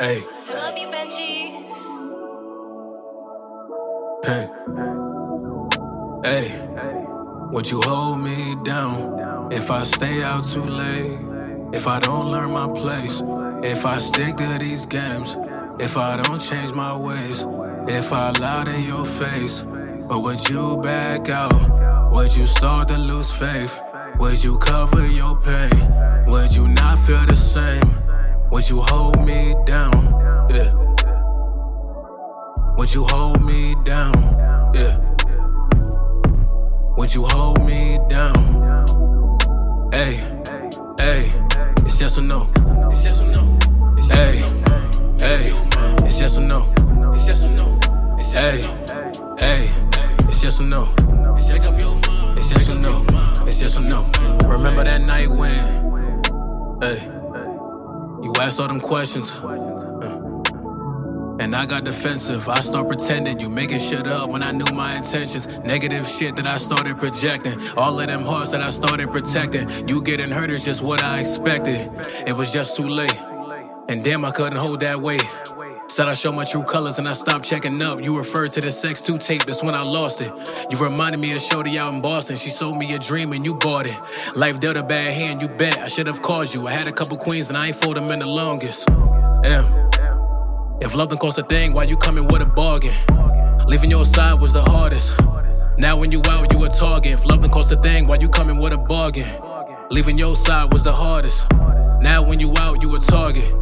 Hey, 0.00 0.22
I 0.48 0.54
love 0.54 0.78
you, 0.78 0.86
Benji. 0.86 1.58
pen. 4.22 4.48
Hey, 6.22 6.68
would 7.50 7.68
you 7.68 7.80
hold 7.82 8.20
me 8.20 8.54
down 8.62 9.50
if 9.50 9.72
I 9.72 9.82
stay 9.82 10.22
out 10.22 10.44
too 10.44 10.62
late? 10.62 11.18
If 11.72 11.88
I 11.88 11.98
don't 11.98 12.30
learn 12.30 12.52
my 12.52 12.68
place? 12.68 13.20
If 13.64 13.84
I 13.84 13.98
stick 13.98 14.36
to 14.36 14.58
these 14.60 14.86
games? 14.86 15.36
If 15.80 15.96
I 15.96 16.22
don't 16.22 16.40
change 16.40 16.72
my 16.72 16.96
ways? 16.96 17.44
If 17.88 18.12
I 18.12 18.30
lie 18.38 18.66
to 18.66 18.80
your 18.80 19.04
face? 19.04 19.62
Or 20.08 20.22
would 20.22 20.48
you 20.48 20.76
back 20.76 21.28
out? 21.28 22.12
Would 22.12 22.36
you 22.36 22.46
start 22.46 22.86
to 22.88 22.98
lose 22.98 23.32
faith? 23.32 23.76
Would 24.20 24.44
you 24.44 24.58
cover 24.58 25.08
your 25.08 25.34
pain? 25.40 26.24
Would 26.28 26.52
you 26.52 26.68
not 26.68 27.00
feel 27.00 27.26
the? 27.26 27.37
Would 28.58 28.68
you 28.68 28.82
hold 28.88 29.24
me 29.24 29.54
down? 29.66 29.92
Yeah. 30.50 30.74
Would 32.76 32.92
you 32.92 33.04
hold 33.04 33.40
me 33.40 33.76
down? 33.84 34.12
Yeah. 34.74 34.98
Would 36.96 37.14
you 37.14 37.24
hold 37.26 37.64
me 37.64 38.00
down? 38.08 38.34
Hey, 39.92 40.16
hey, 40.98 41.32
it's 41.86 42.00
yes 42.00 42.18
or 42.18 42.22
no. 42.22 42.50
It's 42.90 43.04
yes 43.04 43.20
or 43.20 43.28
no. 43.28 43.56
Hey, 44.10 44.38
hey, 45.20 45.52
it's 46.04 46.18
yes 46.18 46.36
or 46.36 46.40
no. 46.40 46.66
It's 47.14 47.28
yes 47.28 47.44
or 47.44 47.50
no. 47.50 47.78
Hey, 48.18 48.62
hey, 49.38 49.70
it's 50.28 50.42
yes 50.42 50.58
or 50.58 50.64
no. 50.64 50.92
It's 51.36 51.48
yes 51.54 51.64
or 51.64 51.70
no. 52.74 53.04
It's 53.46 53.62
yes 53.62 53.76
or 53.76 53.82
no. 53.82 54.10
Remember 54.48 54.82
that 54.82 55.00
night 55.02 55.30
when, 55.30 56.82
hey, 56.82 57.17
asked 58.40 58.60
all 58.60 58.68
them 58.68 58.80
questions. 58.80 59.32
And 61.40 61.54
I 61.54 61.66
got 61.66 61.84
defensive. 61.84 62.48
I 62.48 62.60
start 62.60 62.88
pretending 62.88 63.38
you 63.38 63.48
making 63.48 63.78
shit 63.78 64.06
up 64.08 64.28
when 64.30 64.42
I 64.42 64.50
knew 64.50 64.64
my 64.74 64.96
intentions. 64.96 65.46
Negative 65.64 66.08
shit 66.08 66.34
that 66.36 66.46
I 66.46 66.58
started 66.58 66.98
projecting. 66.98 67.56
All 67.76 68.00
of 68.00 68.06
them 68.08 68.22
hearts 68.22 68.50
that 68.50 68.60
I 68.60 68.70
started 68.70 69.10
protecting. 69.12 69.88
You 69.88 70.02
getting 70.02 70.30
hurt 70.30 70.50
is 70.50 70.64
just 70.64 70.82
what 70.82 71.02
I 71.04 71.20
expected. 71.20 71.90
It 72.26 72.36
was 72.36 72.52
just 72.52 72.74
too 72.76 72.88
late. 72.88 73.16
And 73.88 74.02
damn, 74.04 74.24
I 74.24 74.32
couldn't 74.32 74.58
hold 74.58 74.80
that 74.80 75.00
weight. 75.00 75.24
Said 75.90 76.06
I 76.06 76.14
show 76.14 76.32
my 76.32 76.44
true 76.44 76.62
colors 76.62 76.98
and 76.98 77.08
I 77.08 77.14
stopped 77.14 77.46
checking 77.46 77.80
up. 77.80 78.00
You 78.02 78.16
referred 78.16 78.50
to 78.52 78.60
the 78.60 78.70
Sex 78.70 79.00
2 79.00 79.16
tape, 79.16 79.44
that's 79.44 79.62
when 79.62 79.74
I 79.74 79.80
lost 79.82 80.20
it. 80.20 80.30
You 80.70 80.76
reminded 80.76 81.18
me 81.18 81.32
of 81.32 81.40
Shorty 81.40 81.78
out 81.78 81.94
in 81.94 82.02
Boston. 82.02 82.36
She 82.36 82.50
sold 82.50 82.76
me 82.76 82.92
a 82.92 82.98
dream 82.98 83.32
and 83.32 83.42
you 83.44 83.54
bought 83.54 83.86
it. 83.86 83.98
Life 84.36 84.60
dealt 84.60 84.76
a 84.76 84.82
bad 84.82 85.18
hand, 85.18 85.40
you 85.40 85.48
bet. 85.48 85.78
I 85.78 85.88
should 85.88 86.06
have 86.06 86.20
called 86.20 86.52
you. 86.52 86.66
I 86.66 86.72
had 86.72 86.88
a 86.88 86.92
couple 86.92 87.16
queens 87.16 87.48
and 87.48 87.56
I 87.56 87.68
ain't 87.68 87.82
fold 87.82 87.96
them 87.96 88.06
in 88.10 88.18
the 88.18 88.26
longest. 88.26 88.86
If 90.80 90.94
love 90.94 91.08
don't 91.08 91.18
cost 91.18 91.38
a 91.38 91.42
thing, 91.42 91.72
why 91.72 91.84
you 91.84 91.96
coming 91.96 92.26
with 92.28 92.42
a 92.42 92.46
bargain? 92.46 92.94
Leaving 93.66 93.90
your 93.90 94.04
side 94.04 94.40
was 94.40 94.52
the 94.52 94.62
hardest. 94.62 95.12
Now 95.78 95.96
when 95.96 96.12
you 96.12 96.20
out, 96.28 96.52
you 96.52 96.62
a 96.64 96.68
target. 96.68 97.12
If 97.14 97.24
love 97.24 97.40
don't 97.40 97.50
cost 97.50 97.72
a 97.72 97.80
thing, 97.80 98.06
why 98.06 98.16
you 98.16 98.28
coming 98.28 98.58
with 98.58 98.74
a 98.74 98.78
bargain? 98.78 99.28
Leaving 99.90 100.18
your 100.18 100.36
side 100.36 100.70
was 100.72 100.84
the 100.84 100.92
hardest. 100.92 101.50
Now 102.02 102.22
when 102.22 102.40
you 102.40 102.52
out, 102.58 102.82
you 102.82 102.94
a 102.94 103.00
target. 103.00 103.54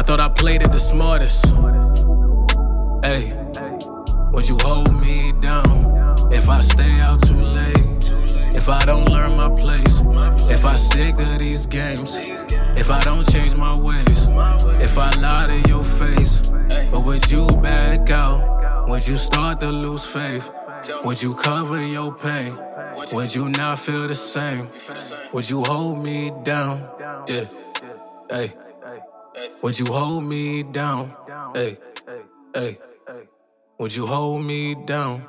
I 0.00 0.02
thought 0.02 0.18
I 0.18 0.30
played 0.30 0.62
it 0.62 0.72
the 0.72 0.78
smartest. 0.78 1.44
Hey, 3.04 3.36
would 4.32 4.48
you 4.48 4.56
hold 4.62 4.98
me 4.98 5.32
down 5.42 6.16
if 6.32 6.48
I 6.48 6.62
stay 6.62 6.92
out 7.00 7.20
too 7.26 7.38
late? 7.38 8.10
If 8.56 8.70
I 8.70 8.78
don't 8.78 9.10
learn 9.10 9.36
my 9.36 9.50
place, 9.60 10.00
if 10.48 10.64
I 10.64 10.76
stick 10.76 11.18
to 11.18 11.36
these 11.38 11.66
games, 11.66 12.16
if 12.78 12.88
I 12.88 12.98
don't 13.00 13.30
change 13.30 13.54
my 13.56 13.74
ways, 13.74 14.26
if 14.80 14.96
I 14.96 15.10
lie 15.20 15.48
to 15.48 15.68
your 15.68 15.84
face, 15.84 16.50
but 16.90 17.00
would 17.00 17.30
you 17.30 17.46
back 17.60 18.08
out? 18.08 18.88
Would 18.88 19.06
you 19.06 19.18
start 19.18 19.60
to 19.60 19.68
lose 19.68 20.06
faith? 20.06 20.50
Would 21.04 21.20
you 21.20 21.34
cover 21.34 21.84
your 21.84 22.14
pain? 22.14 22.58
Would 23.12 23.34
you 23.34 23.50
not 23.50 23.78
feel 23.78 24.08
the 24.08 24.14
same? 24.14 24.70
Would 25.34 25.50
you 25.50 25.62
hold 25.66 26.02
me 26.02 26.32
down? 26.42 26.88
Yeah. 27.28 27.44
Hey. 28.30 28.54
Would 29.62 29.78
you 29.78 29.86
hold 29.86 30.24
me 30.24 30.62
down? 30.62 31.14
Hey. 31.54 31.78
Hey. 32.54 32.78
Would 33.78 33.94
you 33.94 34.06
hold 34.06 34.44
me 34.44 34.74
down? 34.74 35.26